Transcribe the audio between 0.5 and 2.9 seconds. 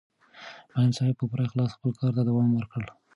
معلم صاحب په پوره اخلاص خپل کار ته دوام ورکړ.